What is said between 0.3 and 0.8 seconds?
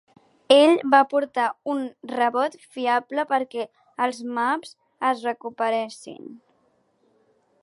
Ell